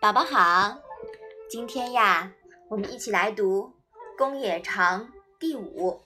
[0.00, 0.78] 宝宝好，
[1.50, 2.30] 今天呀，
[2.68, 3.72] 我们一起来读
[4.16, 5.00] 《公冶长》
[5.40, 6.00] 第五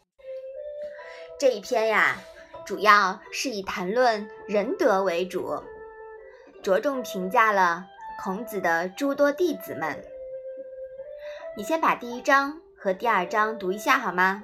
[1.38, 2.16] 这一篇呀，
[2.64, 5.63] 主要是以谈论仁德为主，
[6.63, 7.85] 着重评价了
[8.24, 10.03] 孔子的诸多弟子们。
[11.54, 14.42] 你先把第一章和第二章读一下好吗？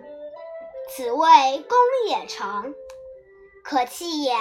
[0.91, 1.27] 此谓
[1.67, 1.79] 公
[2.11, 2.75] 冶长，
[3.65, 4.35] 可弃也。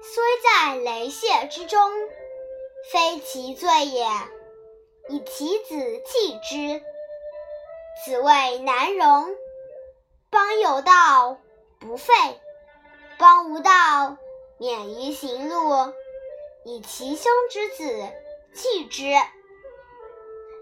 [0.00, 1.90] 虽在雷泄之中，
[2.92, 4.06] 非其罪也，
[5.08, 6.82] 以其子弃之。
[8.04, 9.28] 此谓难容。
[10.30, 11.38] 邦有道
[11.80, 12.12] 不废，
[13.18, 14.16] 邦无道
[14.58, 15.92] 免于行路，
[16.64, 18.12] 以其兄之子
[18.54, 19.04] 弃之。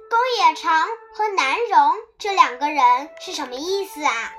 [0.08, 4.32] 公冶长和南容这两个人是什么意思啊？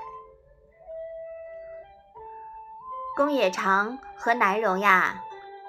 [3.16, 5.22] 公冶长和南容呀，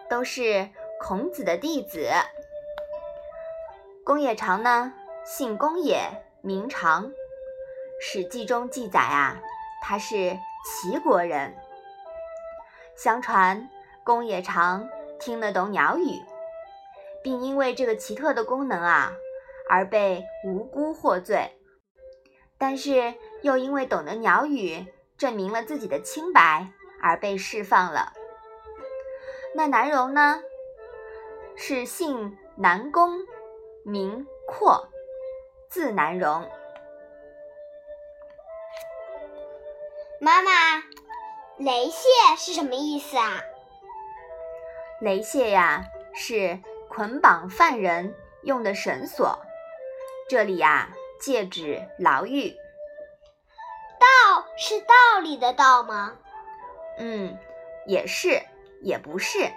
[0.09, 0.69] 都是
[0.99, 2.09] 孔子的弟子。
[4.03, 7.08] 公冶长呢，姓公冶，名长，
[8.02, 9.39] 《史记》中记载啊，
[9.81, 11.56] 他是齐国人。
[12.95, 13.69] 相传
[14.03, 16.22] 公冶长听得懂鸟语，
[17.23, 19.13] 并因为这个奇特的功能啊，
[19.69, 21.58] 而被无辜获罪，
[22.58, 24.86] 但是又因为懂得鸟语，
[25.17, 26.67] 证明了自己的清白。
[27.02, 28.11] 而被释放了。
[29.56, 30.41] 那南荣呢？
[31.61, 33.19] 是姓南宫，
[33.83, 34.88] 名阔，
[35.67, 36.49] 字南荣。
[40.21, 40.51] 妈妈，
[41.57, 42.07] 雷泄
[42.38, 43.41] 是什么意思啊？
[45.01, 46.57] 雷泄呀，是
[46.88, 49.38] 捆绑犯人用的绳索。
[50.29, 52.55] 这里呀，借指牢狱。
[53.99, 56.16] 道是道理的道吗？
[56.99, 57.38] 嗯，
[57.85, 58.41] 也是，
[58.81, 59.51] 也不是。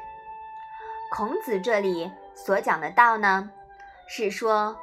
[1.15, 3.51] 孔子这里所讲的道呢，
[4.09, 4.81] 是说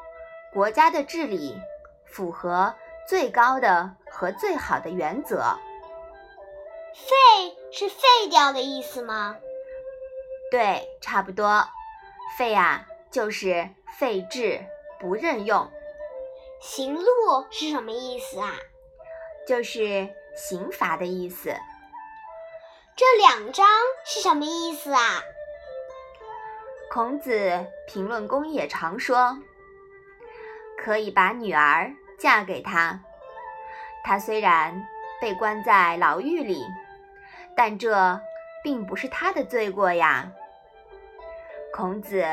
[0.54, 1.60] 国家的治理
[2.06, 2.76] 符合
[3.08, 5.58] 最高的和最好的原则。
[6.94, 9.38] 废是废掉的意思吗？
[10.52, 11.68] 对，差不多。
[12.38, 14.64] 废啊，就是废置、
[15.00, 15.68] 不任用。
[16.62, 18.54] 行路是什么意思啊？
[19.48, 21.56] 就是刑罚的意思。
[22.96, 23.66] 这两章
[24.06, 25.24] 是什么意思啊？
[26.92, 29.38] 孔子评论公冶长说
[30.76, 33.00] ：“可以把女儿嫁给他。
[34.04, 34.88] 他虽然
[35.22, 36.66] 被关在牢狱里，
[37.56, 38.20] 但这
[38.64, 40.32] 并不是他的罪过呀。
[41.72, 42.26] 孔子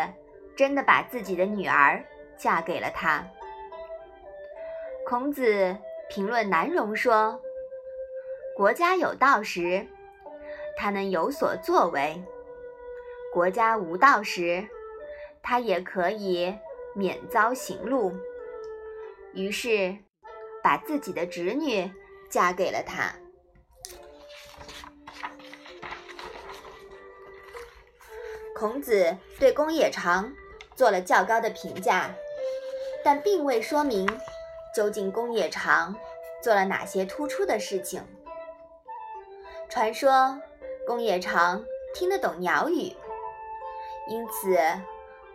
[0.56, 2.02] 真的把自己的女儿
[2.38, 3.22] 嫁给了他。”
[5.06, 5.76] 孔子
[6.08, 7.38] 评论南容说
[8.56, 9.86] ：“国家有道时。”
[10.78, 12.22] 他能有所作为，
[13.36, 14.66] 国家无道时，
[15.42, 16.56] 他也可以
[16.94, 18.14] 免遭刑戮。
[19.34, 19.94] 于是，
[20.62, 21.92] 把自己的侄女
[22.30, 23.14] 嫁给了他。
[28.54, 30.32] 孔子对公冶长
[30.74, 32.10] 做了较高的评价，
[33.04, 34.08] 但并未说明
[34.74, 35.94] 究竟公冶长
[36.42, 38.02] 做了哪些突出的事情。
[39.68, 40.40] 传说。
[40.86, 42.94] 公冶长听得懂鸟语，
[44.08, 44.58] 因此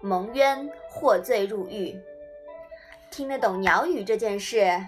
[0.01, 2.01] 蒙冤获罪入狱。
[3.09, 4.87] 听得懂鸟语这件事，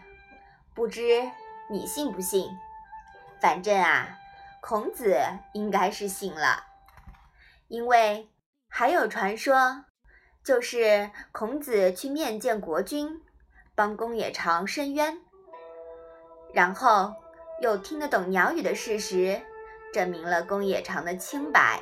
[0.74, 1.30] 不知
[1.70, 2.48] 你信不信？
[3.42, 4.18] 反正啊，
[4.62, 5.20] 孔子
[5.54, 6.64] 应该是信了，
[7.68, 8.30] 因为
[8.70, 9.84] 还有传说，
[10.44, 13.22] 就是孔子去面见国君，
[13.76, 15.18] 帮公冶长申冤，
[16.54, 17.14] 然后
[17.62, 19.42] 又听得懂鸟语的事实。
[19.92, 21.80] 证明了公冶长的清白，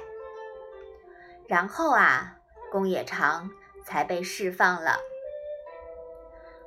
[1.52, 2.38] 然后啊，
[2.72, 3.52] 公冶长
[3.84, 4.98] 才被释放了。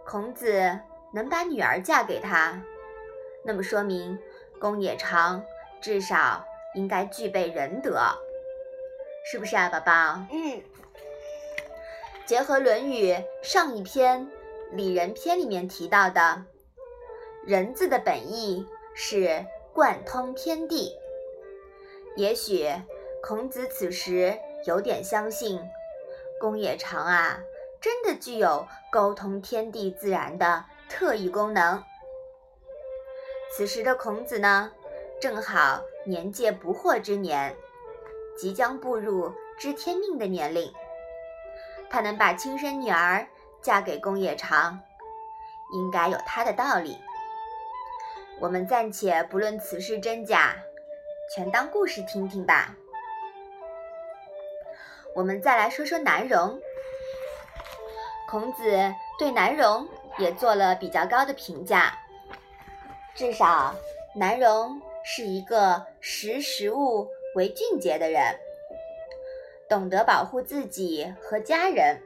[0.05, 0.79] 孔子
[1.11, 2.61] 能把女儿嫁给他，
[3.43, 4.19] 那么说明
[4.61, 5.43] 公冶长
[5.81, 7.99] 至少应该具备仁德，
[9.25, 10.27] 是不是啊，宝宝？
[10.31, 10.63] 嗯。
[12.27, 14.27] 结合《论语》上一篇
[14.73, 16.45] 《礼仁篇》里面提到的
[17.47, 20.95] “仁”字的本意是贯通天地。
[22.17, 22.71] 也许
[23.23, 25.61] 孔子此时有点相信，
[26.41, 27.39] 公冶长啊，
[27.81, 31.83] 真的具有沟通天地自然的特异功能。
[33.55, 34.73] 此时的孔子呢，
[35.21, 37.55] 正好年届不惑之年，
[38.37, 40.73] 即将步入知天命的年龄。
[41.91, 43.27] 他能把亲生女儿
[43.61, 44.81] 嫁给公冶长，
[45.75, 46.99] 应该有他的道理。
[48.41, 50.57] 我们暂且不论此事真假。
[51.35, 52.75] 全当故事听听吧。
[55.15, 56.61] 我们再来说说南荣。
[58.29, 59.87] 孔子对南荣
[60.19, 61.97] 也做了比较高的评价，
[63.15, 63.75] 至少
[64.17, 68.39] 南荣是一个识时务为俊杰的人，
[69.69, 72.01] 懂得保护自己和家人。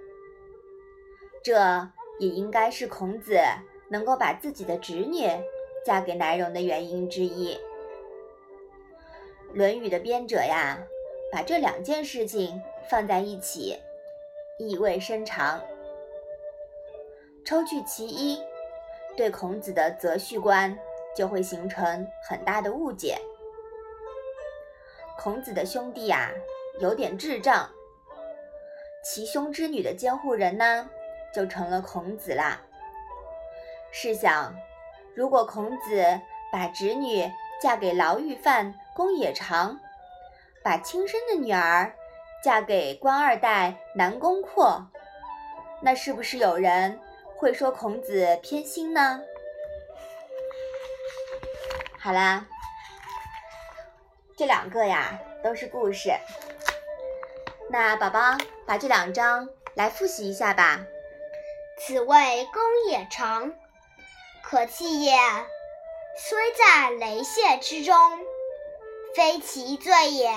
[1.42, 1.88] 这
[2.18, 3.40] 也应该是孔子
[3.88, 5.26] 能够把自己的侄女
[5.86, 7.54] 嫁给南荣的原因之一。
[9.54, 10.78] 《论语》的编者呀，
[11.30, 13.78] 把这两件事情放在一起，
[14.58, 15.60] 意味深长。
[17.44, 18.42] 抽去其一，
[19.16, 20.78] 对孔子的择婿观
[21.16, 23.18] 就会形成很大的误解。
[25.18, 26.30] 孔子的兄弟呀，
[26.80, 27.68] 有点智障，
[29.02, 30.88] 其兄之女的监护人呢，
[31.34, 32.60] 就成了孔子啦。
[33.90, 34.54] 试想，
[35.14, 36.20] 如果孔子
[36.52, 37.30] 把侄女
[37.60, 39.80] 嫁给牢狱犯公冶长，
[40.68, 41.94] 把亲生的女儿
[42.44, 44.86] 嫁给官二代南宫阔，
[45.80, 47.00] 那是不是有人？
[47.38, 49.22] 会说孔子偏心呢？
[51.98, 52.44] 好啦，
[54.36, 56.10] 这两个呀都是故事。
[57.70, 58.36] 那宝宝
[58.66, 60.80] 把这两章来复习一下吧。
[61.78, 63.54] 此谓公也长，
[64.42, 65.16] 可弃也，
[66.18, 67.94] 虽在雷泄之中，
[69.14, 70.30] 非其罪也，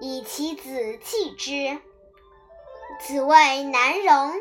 [0.00, 1.78] 以其子弃之。
[3.00, 4.32] 此谓难容。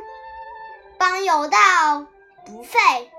[0.98, 1.58] 邦有道
[2.46, 3.12] 不废，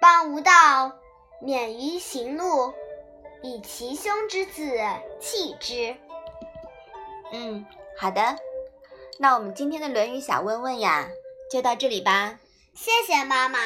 [0.00, 0.92] 邦无道
[1.40, 2.72] 免于行路，
[3.42, 4.78] 以其兄之子
[5.18, 5.96] 弃之。
[7.32, 7.66] 嗯，
[7.98, 8.36] 好的，
[9.18, 11.08] 那我们今天的《论语》小问问呀，
[11.50, 12.38] 就到这里吧。
[12.74, 13.58] 谢谢妈妈。